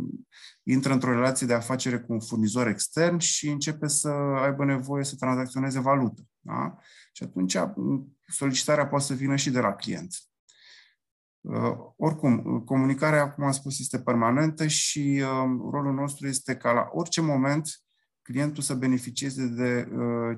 [0.63, 4.09] intră într-o relație de afacere cu un furnizor extern și începe să
[4.41, 6.21] aibă nevoie să tranzacționeze valută.
[6.39, 6.77] Da?
[7.11, 10.15] Și atunci uh, solicitarea poate să vină și de la client.
[11.47, 15.23] Uh, oricum, comunicarea, cum am spus, este permanentă și
[15.71, 17.69] rolul nostru este ca la orice moment
[18.21, 19.87] clientul să beneficieze de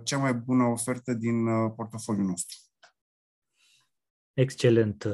[0.04, 2.58] cea mai bună ofertă din portofoliul nostru.
[4.34, 5.08] Excelent.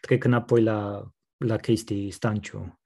[0.00, 2.80] Trec înapoi la, la Cristi Stanciu.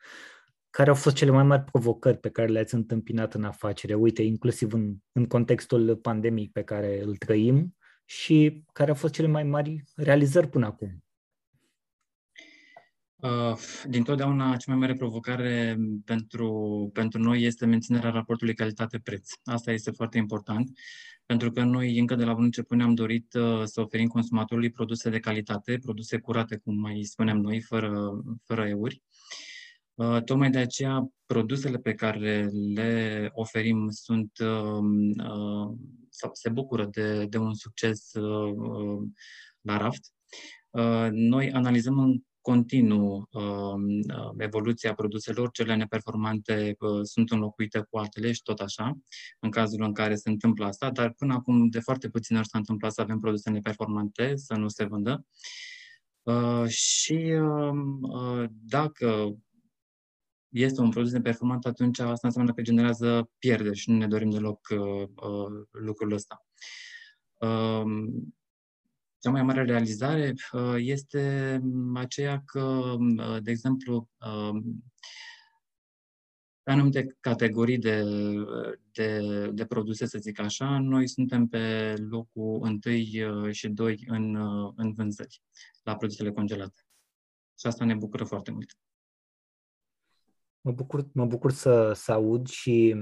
[0.70, 3.94] Care au fost cele mai mari provocări pe care le-ați întâmpinat în afacere?
[3.94, 9.28] Uite, inclusiv în, în contextul pandemic pe care îl trăim și care au fost cele
[9.28, 11.01] mai mari realizări până acum?
[13.22, 19.30] Uh, din totdeauna, cea mai mare provocare pentru, pentru noi este menținerea raportului calitate-preț.
[19.44, 20.70] Asta este foarte important
[21.26, 25.10] pentru că noi încă de la bun început ne-am dorit uh, să oferim consumatorului produse
[25.10, 29.02] de calitate, produse curate, cum mai spuneam noi, fără, fără euri.
[29.94, 35.76] Uh, tocmai de aceea, produsele pe care le oferim sunt um, uh,
[36.08, 38.10] sau se bucură de, de un succes
[39.60, 40.12] la raft.
[41.10, 48.32] Noi analizăm în continuu um, uh, evoluția produselor, cele neperformante uh, sunt înlocuite cu altele
[48.32, 48.98] și tot așa,
[49.40, 52.58] în cazul în care se întâmplă asta, dar până acum de foarte puțin ori s-a
[52.58, 55.26] întâmplat să avem produse neperformante, să nu se vândă.
[56.22, 58.00] Uh, și um,
[58.50, 59.36] dacă
[60.48, 64.68] este un produs neperformant, atunci asta înseamnă că generează pierderi și nu ne dorim deloc
[65.70, 66.46] lucrul ăsta.
[67.38, 68.34] Um,
[69.22, 74.84] cea mai mare realizare uh, este mm, aceea că, mm, uh, de exemplu, um,
[76.62, 78.04] pe anumite categorii de,
[78.92, 79.20] de,
[79.52, 84.34] de produse, să zic așa, noi suntem pe locul întâi uh, și doi în,
[84.76, 85.42] în vânzări
[85.82, 86.82] la produsele congelate.
[87.58, 88.76] Și asta ne bucură foarte mult.
[90.60, 92.94] Mă bucur, mă bucur să, să aud și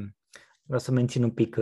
[0.63, 1.57] vreau să mențin un pic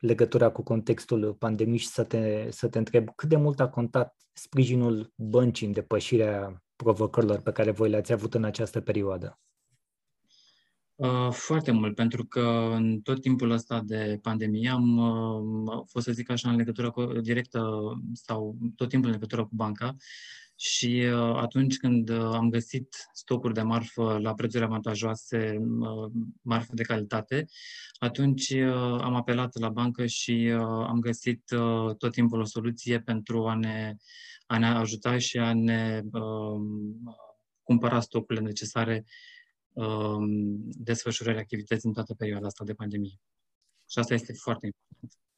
[0.00, 4.16] legătura cu contextul pandemiei și să te, să te întreb cât de mult a contat
[4.32, 9.40] sprijinul băncii în depășirea provocărilor pe care voi le-ați avut în această perioadă?
[10.94, 16.12] Uh, foarte mult, pentru că în tot timpul ăsta de pandemie am uh, fost, să
[16.12, 17.80] zic așa, în legătură cu, directă
[18.12, 19.96] sau tot timpul în legătură cu banca
[20.60, 26.10] și uh, atunci când uh, am găsit stocuri de marfă la prețuri avantajoase, uh,
[26.42, 27.46] marfă de calitate,
[27.98, 28.52] atunci
[29.00, 31.42] am apelat la bancă și am găsit
[31.98, 33.94] tot timpul o soluție pentru a ne,
[34.46, 37.16] a ne ajuta și a ne um,
[37.62, 39.04] cumpăra stocurile necesare
[39.72, 40.26] um,
[40.62, 43.20] desfășurării activității în toată perioada asta de pandemie.
[43.88, 45.29] Și asta este foarte important.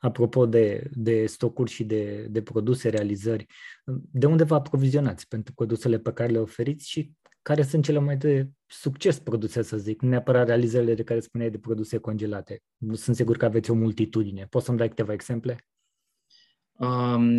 [0.00, 3.46] Apropo de, de stocuri și de, de produse, realizări,
[4.10, 8.16] de unde vă aprovizionați pentru produsele pe care le oferiți și care sunt cele mai
[8.16, 12.62] de succes produse, să zic, nu neapărat realizările de care spuneai de produse congelate.
[12.92, 14.46] Sunt sigur că aveți o multitudine.
[14.50, 15.64] Poți să-mi dai câteva exemple?
[16.72, 17.36] Um,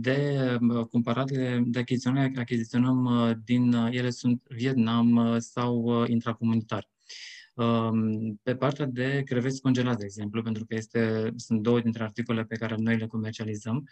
[0.00, 0.58] de
[0.90, 1.30] cumpărat,
[1.64, 6.88] de achiziționare, achiziționăm uh, din, uh, ele sunt Vietnam uh, sau intracomunitar.
[7.58, 12.44] Um, pe partea de creveți congelați, de exemplu, pentru că este, sunt două dintre articole
[12.44, 13.88] pe care noi le comercializăm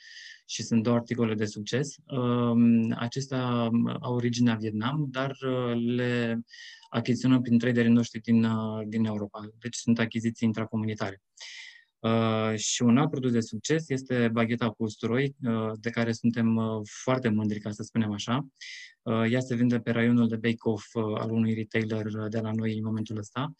[0.46, 1.96] și sunt două articole de succes.
[2.06, 3.46] Um, acestea
[4.00, 5.36] au originea Vietnam, dar
[5.74, 6.40] le
[6.88, 8.46] achiziționăm prin traderii noștri din,
[8.88, 9.40] din Europa.
[9.58, 11.22] Deci sunt achiziții intracomunitare.
[11.22, 11.65] Uh,
[12.54, 16.80] și un alt produs de succes este bagheta cu usturoi, uh, de care suntem uh,
[17.02, 18.46] foarte mândri, ca să spunem așa.
[19.06, 22.76] Uh, ea se vinde pe raionul de bake-off uh, al unui retailer de la noi
[22.76, 23.52] în momentul ăsta,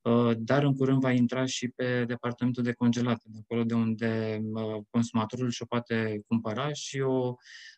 [0.00, 4.40] uh, dar în curând va intra și pe departamentul de congelate, de acolo de unde
[4.90, 7.34] consumatorul și-o poate cumpăra și o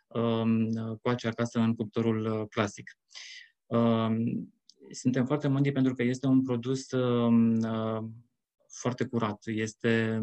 [0.07, 0.71] um,
[1.03, 2.99] coace acasă în cuptorul clasic.
[3.67, 4.53] Um,
[4.91, 7.61] suntem foarte mândri pentru că este un produs um,
[8.79, 9.43] foarte curat.
[9.45, 10.21] Este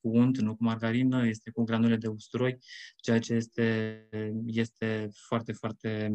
[0.00, 2.58] cu unt, nu cu margarină, este cu granule de usturoi,
[2.96, 4.08] ceea ce este,
[4.46, 6.12] este foarte, foarte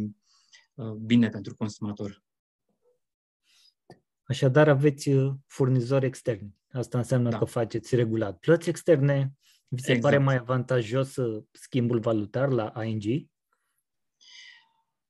[0.74, 2.24] uh, bine pentru consumator.
[4.24, 6.56] Așadar, aveți uh, furnizori externi.
[6.72, 7.38] Asta înseamnă da.
[7.38, 9.34] că faceți regulat plăți externe.
[9.68, 10.14] Vi se exact.
[10.14, 13.04] pare mai avantajos uh, schimbul valutar la ING?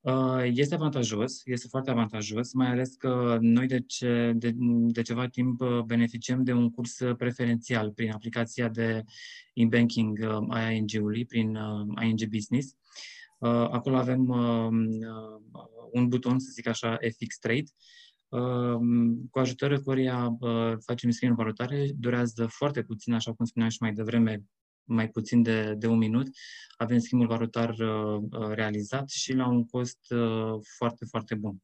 [0.08, 4.54] Uh, este avantajos, este foarte avantajos, mai ales că noi de, ce, de,
[4.88, 9.04] de ceva timp uh, beneficiem de un curs preferențial prin aplicația de
[9.54, 11.58] e-banking uh, a ING-ului, prin
[12.04, 12.76] ING Business.
[13.40, 14.28] Acolo avem
[15.92, 17.70] un buton, să zic așa, FX Trade,
[19.32, 20.38] cu ajutorul căruia
[20.86, 24.44] facem schimburi valutare, durează foarte puțin, așa cum spuneam și mai devreme,
[24.88, 26.28] mai puțin de, de un minut,
[26.78, 31.62] avem schimbul valutar uh, uh, realizat și la un cost uh, foarte, foarte bun.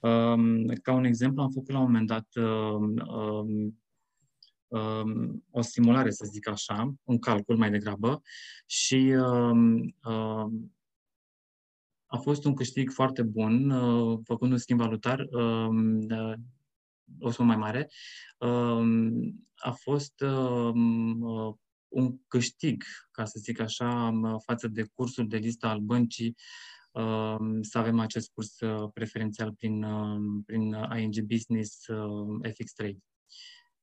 [0.00, 3.78] Um, ca un exemplu, am făcut la un moment dat um, um,
[4.68, 8.22] um o simulare, să zic așa, un calcul mai degrabă
[8.66, 10.74] și um, um,
[12.06, 16.34] a fost un câștig foarte bun, uh, făcând un schimb valutar, um, uh,
[17.18, 17.90] o sumă mai mare.
[18.38, 21.54] Um, a fost um, uh,
[21.94, 24.12] un câștig, ca să zic așa,
[24.44, 26.36] față de cursul de listă al băncii,
[26.92, 32.98] um, să avem acest curs uh, preferențial prin, um, prin ING Business uh, FX Trade.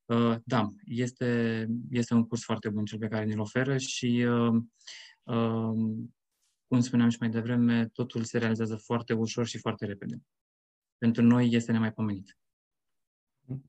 [0.06, 4.26] Uh, da, este, este un curs foarte bun cel pe care ne-l oferă și,
[5.24, 6.14] um,
[6.68, 10.22] cum spuneam și mai devreme, totul se realizează foarte ușor și foarte repede.
[10.98, 12.38] Pentru noi este nemaipomenit.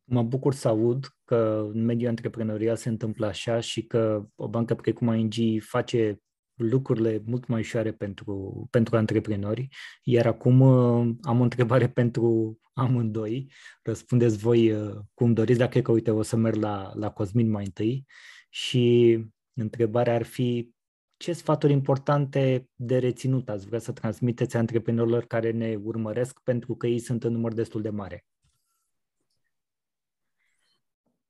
[0.04, 4.74] Mă bucur să aud că în mediul antreprenorial se întâmplă așa și că o bancă
[4.74, 6.20] precum ING face
[6.54, 9.68] lucrurile mult mai ușoare pentru, pentru antreprenori.
[10.02, 13.52] Iar acum uh, am o întrebare pentru amândoi.
[13.82, 17.64] Răspundeți voi uh, cum doriți, dacă că, uite, o să merg la, la Cosmin mai
[17.64, 18.06] întâi.
[18.48, 19.18] Și
[19.52, 20.70] întrebarea ar fi
[21.16, 26.86] ce sfaturi importante de reținut ați vrea să transmiteți antreprenorilor care ne urmăresc pentru că
[26.86, 28.24] ei sunt în număr destul de mare?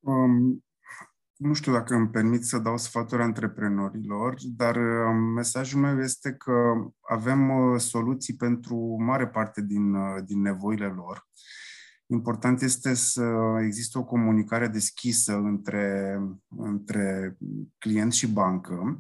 [0.03, 0.65] Um,
[1.37, 6.53] nu știu dacă îmi permit să dau sfaturi antreprenorilor, dar um, mesajul meu este că
[7.01, 11.27] avem uh, soluții pentru mare parte din, uh, din nevoile lor.
[12.07, 17.37] Important este să există o comunicare deschisă între, între
[17.79, 18.99] client și bancă,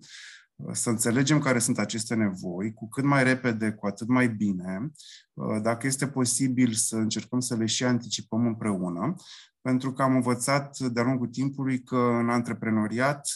[0.72, 4.90] să înțelegem care sunt aceste nevoi, cu cât mai repede, cu atât mai bine.
[5.32, 9.14] Uh, dacă este posibil să încercăm să le și anticipăm împreună,
[9.62, 13.28] pentru că am învățat de-a lungul timpului că în antreprenoriat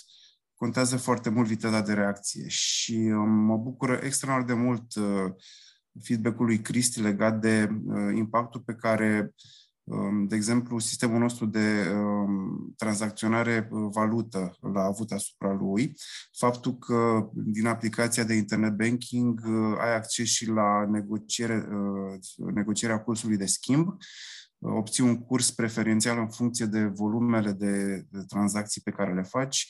[0.54, 5.32] contează foarte mult viteza de reacție și um, mă bucură extraordinar de mult uh,
[6.02, 9.34] feedback-ul lui Cristi legat de uh, impactul pe care,
[9.84, 15.92] um, de exemplu, sistemul nostru de um, tranzacționare uh, valută l-a avut asupra lui.
[16.38, 19.40] Faptul că din aplicația de internet banking
[19.78, 21.68] ai acces și la negociere,
[22.54, 23.96] negocierea cursului de schimb,
[24.58, 29.68] obții un curs preferențial în funcție de volumele de, de tranzacții pe care le faci.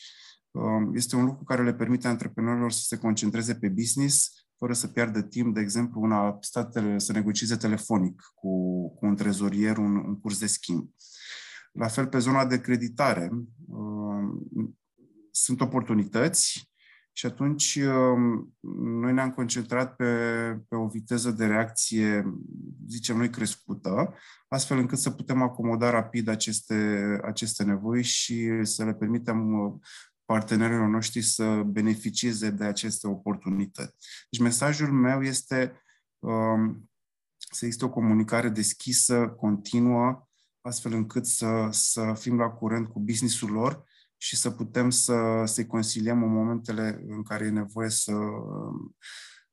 [0.51, 4.87] Um, este un lucru care le permite antreprenorilor să se concentreze pe business fără să
[4.87, 8.49] piardă timp, de exemplu, una statele, să negocieze telefonic cu,
[8.95, 10.89] cu un trezorier un, un curs de schimb.
[11.73, 13.31] La fel, pe zona de creditare,
[13.67, 14.49] um,
[15.31, 16.71] sunt oportunități
[17.17, 18.57] și atunci um,
[19.01, 20.05] noi ne-am concentrat pe,
[20.69, 22.35] pe o viteză de reacție,
[22.89, 24.15] zicem noi, crescută,
[24.49, 29.73] astfel încât să putem acomoda rapid aceste, aceste nevoi și să le permitem uh,
[30.25, 33.95] partenerilor noștri să beneficieze de aceste oportunități.
[34.31, 35.83] Deci mesajul meu este
[36.19, 36.91] um,
[37.37, 40.29] să existe o comunicare deschisă, continuă,
[40.61, 43.85] astfel încât să, să fim la curent cu businessul lor
[44.17, 48.13] și să putem să, să-i consiliem în momentele în care e nevoie să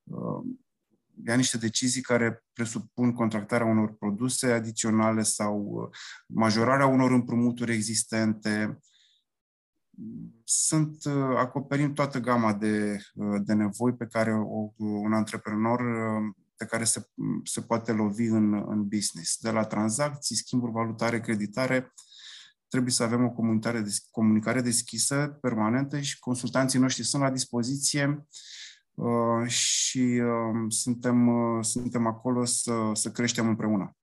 [0.03, 0.43] uh,
[1.25, 5.97] ia niște decizii care presupun contractarea unor produse adiționale sau uh,
[6.27, 8.79] majorarea unor împrumuturi existente.
[10.43, 15.81] Sunt, uh, acoperim toată gama de, uh, de nevoi pe care o, un antreprenor
[16.55, 17.07] pe care se,
[17.43, 19.37] se poate lovi în, în business.
[19.39, 21.93] De la tranzacții, schimburi valutare, creditare,
[22.73, 28.23] trebuie să avem o comunicare, comunicare deschisă, permanentă și consultanții noștri sunt la dispoziție uh,
[28.95, 33.97] Uh, și um, suntem, uh, suntem acolo să, să creștem împreună.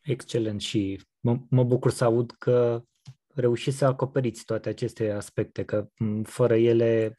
[0.00, 2.82] Excelent și mă, mă bucur să aud că
[3.34, 5.88] reușiți să acoperiți toate aceste aspecte, că
[6.22, 7.18] fără ele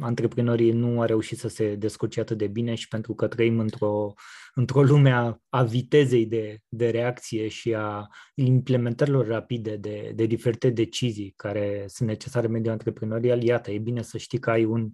[0.00, 4.12] antreprenorii nu au reușit să se descurce atât de bine și pentru că trăim într-o,
[4.54, 10.70] într-o lume a, a vitezei de, de reacție și a implementărilor rapide de, de diferite
[10.70, 14.90] decizii care sunt necesare în mediul antreprenorial, iată, e bine să știi că ai un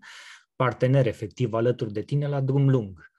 [0.57, 3.13] partener efectiv alături de tine la drum lung.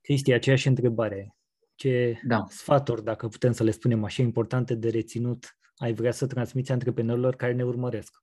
[0.00, 1.34] Cristi, aceeași întrebare.
[1.74, 2.44] Ce da.
[2.48, 7.36] sfaturi, dacă putem să le spunem așa, importante de reținut, ai vrea să transmiți antreprenorilor
[7.36, 8.22] care ne urmăresc?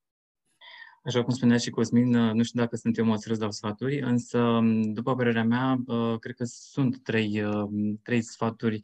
[1.07, 3.99] Așa cum spunea și Cosmin, uh, nu știu dacă sunt eu măsură să dau sfaturi,
[3.99, 7.69] însă, um, după părerea mea, uh, cred că sunt trei, uh,
[8.03, 8.81] trei sfaturi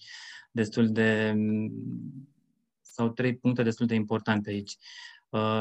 [0.51, 1.71] destul de um,
[2.81, 4.77] sau trei puncte destul de importante aici.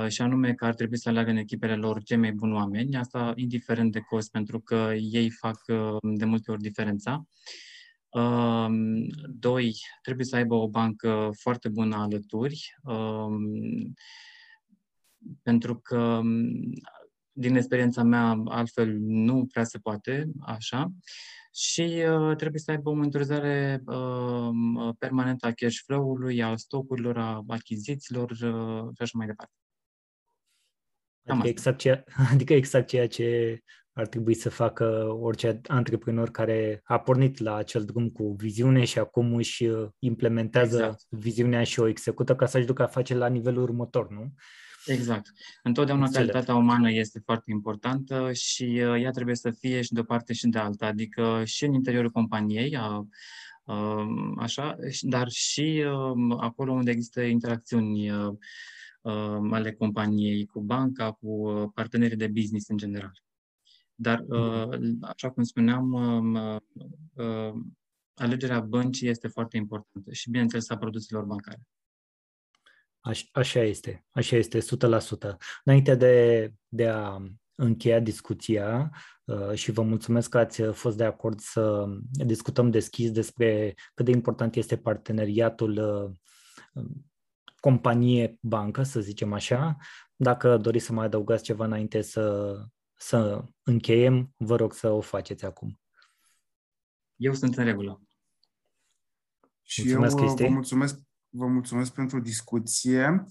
[0.09, 3.33] Și anume că ar trebui să aleagă în echipele lor cei mai buni oameni, asta
[3.37, 5.61] indiferent de cost, pentru că ei fac
[6.03, 7.27] de multe ori diferența.
[8.11, 9.07] Um,
[9.39, 12.75] doi, trebuie să aibă o bancă foarte bună alături
[15.43, 16.21] pentru că
[17.33, 20.93] din experiența mea altfel nu prea se poate așa
[21.55, 27.45] și uh, trebuie să aibă o monitorizare uh, permanentă a cash flow-ului, a stocurilor, a
[27.49, 29.53] achizițiilor uh, și așa mai departe.
[31.27, 33.61] Adică exact, ceea, adică exact ceea ce
[33.93, 38.99] ar trebui să facă orice antreprenor care a pornit la acel drum cu viziune și
[38.99, 41.03] acum își uh, implementează exact.
[41.09, 44.33] viziunea și o execută ca să-și ducă afaceri la nivelul următor, nu?
[44.87, 45.33] Exact.
[45.63, 46.29] Întotdeauna Înțeleg.
[46.29, 50.33] calitatea umană este foarte importantă și uh, ea trebuie să fie și de o parte
[50.33, 53.07] și de alta, adică și în interiorul companiei, a,
[53.65, 54.07] a,
[54.37, 58.37] așa, dar și a, um, acolo unde există interacțiuni a, uh,
[59.03, 63.23] a, uh, ale companiei cu banca, cu partenerii de business în general.
[63.95, 64.99] Dar, a, mhm.
[65.01, 66.63] așa cum spuneam, a,
[67.17, 67.53] a,
[68.15, 71.67] alegerea băncii este foarte importantă și, bineînțeles, a produselor bancare.
[73.03, 74.63] Aș, așa este, așa este, 100%.
[75.65, 77.23] Înainte de, de a
[77.55, 78.91] încheia discuția
[79.25, 84.11] uh, și vă mulțumesc că ați fost de acord să discutăm deschis despre cât de
[84.11, 85.77] important este parteneriatul
[86.73, 86.91] uh,
[87.61, 89.77] companie-bancă, să zicem așa.
[90.17, 92.57] Dacă doriți să mai adăugați ceva înainte să,
[92.95, 95.81] să încheiem, vă rog să o faceți acum.
[97.17, 98.03] Eu sunt în regulă.
[99.63, 100.43] Și mulțumesc, eu Cristi.
[100.43, 101.01] vă mulțumesc
[101.35, 103.25] Vă mulțumesc pentru discuție.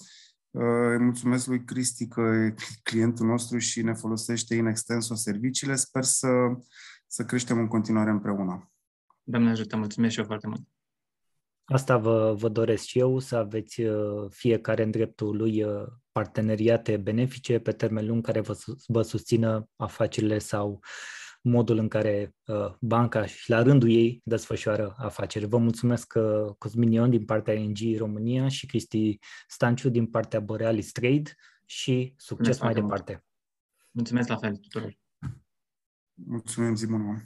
[0.52, 5.76] Uh, îi mulțumesc lui Cristi că e clientul nostru și ne folosește in extenso serviciile.
[5.76, 6.28] Sper să,
[7.08, 8.72] să creștem în continuare împreună.
[9.24, 10.62] Doamne ajută, mulțumesc și eu foarte mult.
[11.64, 16.98] Asta vă, vă doresc și eu, să aveți uh, fiecare în dreptul lui uh, parteneriate
[16.98, 20.80] benefice pe termen lung care vă, vă susțină afacerile sau
[21.42, 25.46] modul în care uh, banca și la rândul ei desfășoară afaceri.
[25.46, 30.92] Vă mulțumesc uh, Cosmin Ion din partea ING România și Cristi Stanciu din partea Borealis
[30.92, 31.36] Trade
[31.66, 33.12] și succes mulțumesc mai departe.
[33.12, 33.26] Mult.
[33.92, 34.98] Mulțumesc la fel tuturor.
[36.14, 37.24] Mulțumim, Zimon.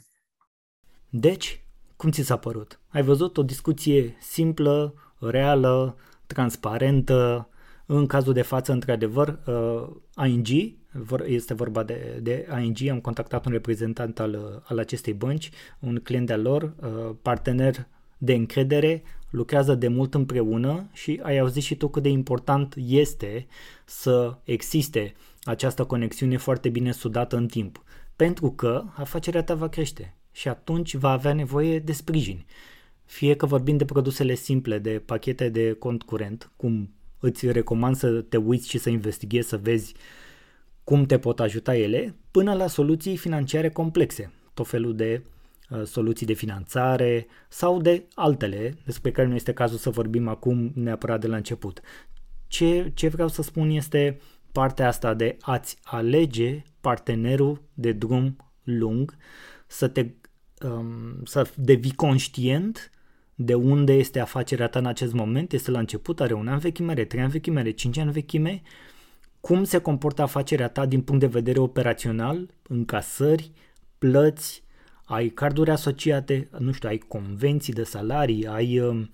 [1.08, 1.64] Deci,
[1.96, 2.80] cum ți s-a părut?
[2.88, 5.96] Ai văzut o discuție simplă, reală,
[6.26, 7.48] transparentă,
[7.86, 10.46] în cazul de față, într-adevăr, uh, ING
[11.24, 16.30] este vorba de, de ING, am contactat un reprezentant al, al acestei bănci, un client
[16.30, 17.86] al lor, uh, partener
[18.18, 23.46] de încredere, lucrează de mult împreună și ai auzit și tu cât de important este
[23.84, 27.84] să existe această conexiune foarte bine sudată în timp.
[28.16, 32.44] Pentru că afacerea ta va crește și atunci va avea nevoie de sprijin.
[33.04, 36.90] Fie că vorbim de produsele simple, de pachete de cont curent, cum
[37.20, 40.00] îți recomand să te uiți și să investighezi, să vezi uh,
[40.86, 45.22] cum te pot ajuta ele, până la soluții financiare complexe, tot felul de
[45.70, 50.72] uh, soluții de finanțare sau de altele, despre care nu este cazul să vorbim acum
[50.74, 51.80] neapărat de la început.
[52.46, 54.20] Ce, ce vreau să spun este
[54.52, 59.16] partea asta de a-ți alege partenerul de drum lung,
[59.66, 60.06] să te
[60.62, 62.90] um, să devii conștient
[63.34, 66.94] de unde este afacerea ta în acest moment, este la început, are un an vechime,
[66.94, 68.62] trei ani vechime, cinci ani vechime,
[69.46, 73.52] cum se comportă afacerea ta din punct de vedere operațional, încasări,
[73.98, 74.62] plăți,
[75.04, 79.10] ai carduri asociate, nu știu, ai convenții de salarii, ai um,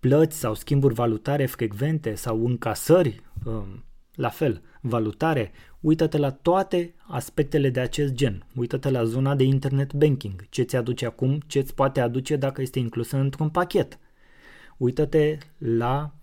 [0.00, 2.14] plăți sau schimburi valutare frecvente?
[2.14, 3.84] Sau încasări, um,
[4.14, 8.46] la fel, valutare, uită-te la toate aspectele de acest gen.
[8.54, 12.60] Uită-te la zona de internet banking, ce ți aduce acum, ce ți poate aduce dacă
[12.62, 13.98] este inclusă într-un pachet.
[14.76, 16.14] Uită-te la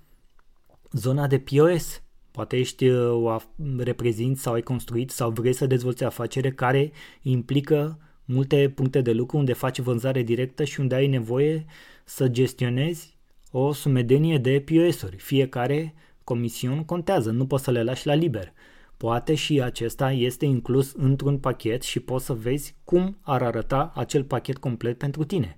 [0.91, 2.02] zona de POS.
[2.33, 3.37] Poate ești uh, o
[3.77, 9.37] reprezinți sau ai construit sau vrei să dezvolți afacere care implică multe puncte de lucru
[9.37, 11.65] unde faci vânzare directă și unde ai nevoie
[12.03, 13.17] să gestionezi
[13.51, 15.17] o sumedenie de POS-uri.
[15.17, 18.53] Fiecare comision contează, nu poți să le lași la liber.
[18.97, 24.23] Poate și acesta este inclus într-un pachet și poți să vezi cum ar arăta acel
[24.23, 25.57] pachet complet pentru tine.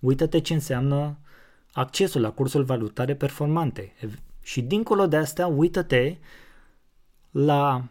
[0.00, 1.18] Uită-te ce înseamnă
[1.72, 3.92] accesul la cursuri valutare performante.
[4.50, 6.16] Și dincolo de asta, uită-te
[7.30, 7.88] la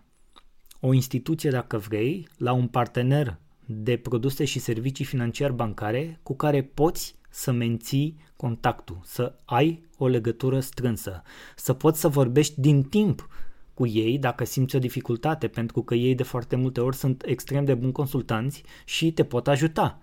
[0.80, 6.64] o instituție, dacă vrei, la un partener de produse și servicii financiar bancare cu care
[6.64, 11.22] poți să menții contactul, să ai o legătură strânsă,
[11.56, 13.28] să poți să vorbești din timp
[13.74, 17.66] cu ei dacă simți o dificultate, pentru că ei de foarte multe ori sunt extrem
[17.66, 20.00] de buni consultanți și te pot ajuta.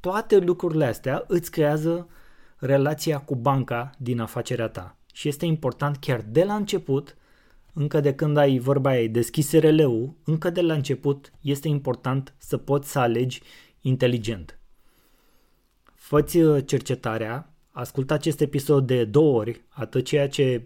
[0.00, 2.08] Toate lucrurile astea îți creează
[2.56, 4.95] relația cu banca din afacerea ta.
[5.16, 7.16] Și este important chiar de la început,
[7.72, 12.56] încă de când ai vorba ai deschis RL-ul, încă de la început este important să
[12.56, 13.42] poți să alegi
[13.80, 14.58] inteligent.
[15.94, 20.62] Făți uh, cercetarea, ascultă acest episod de două ori, atât ceea ce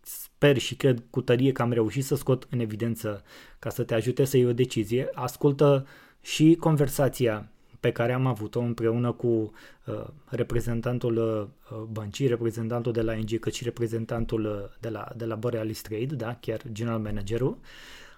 [0.00, 3.22] sper și cred cu tărie că am reușit să scot în evidență
[3.58, 5.86] ca să te ajute să iei o decizie, ascultă
[6.20, 7.50] și conversația
[7.80, 13.54] pe care am avut-o împreună cu uh, reprezentantul uh, băncii, reprezentantul de la NG, cât
[13.54, 17.58] și reprezentantul uh, de la, de la Borealis Trade, da, chiar general managerul.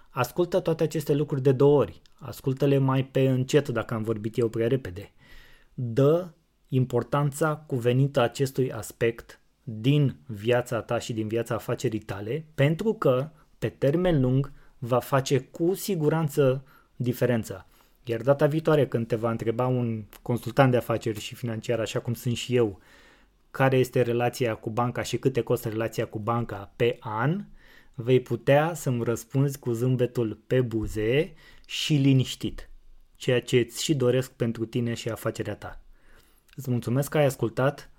[0.09, 2.01] Ascultă toate aceste lucruri de două ori.
[2.19, 5.11] Ascultă-le mai pe încet dacă am vorbit eu prea repede.
[5.73, 6.27] Dă
[6.67, 13.69] importanța cuvenită acestui aspect din viața ta și din viața afacerii tale, pentru că pe
[13.69, 16.63] termen lung va face cu siguranță
[16.95, 17.67] diferența.
[18.03, 22.13] Iar data viitoare când te va întreba un consultant de afaceri și financiar, așa cum
[22.13, 22.79] sunt și eu,
[23.51, 27.45] care este relația cu banca și câte costă relația cu banca pe an,
[27.93, 31.33] vei putea să-mi răspunzi cu zâmbetul pe buze
[31.65, 32.69] și liniștit,
[33.15, 35.81] ceea ce îți și doresc pentru tine și afacerea ta.
[36.55, 37.91] Îți mulțumesc că ai ascultat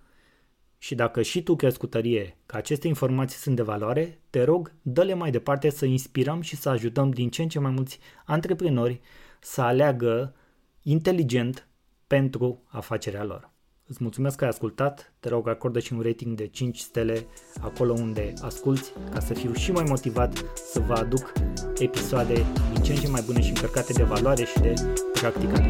[0.78, 4.72] și dacă și tu crezi cu tărie că aceste informații sunt de valoare, te rog,
[4.82, 9.00] dă-le mai departe să inspirăm și să ajutăm din ce în ce mai mulți antreprenori
[9.44, 10.34] să aleagă
[10.82, 11.68] inteligent
[12.06, 13.50] pentru afacerea lor.
[13.86, 17.26] Îți mulțumesc că ai ascultat, te rog acordă și un rating de 5 stele
[17.60, 21.32] acolo unde asculti ca să fiu și mai motivat să vă aduc
[21.78, 22.34] episoade
[22.72, 24.74] din ce în ce mai bune și încărcate de valoare și de
[25.12, 25.62] practică.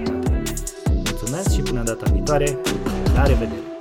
[0.87, 2.59] Mulțumesc și până data viitoare,
[3.15, 3.74] la revedere!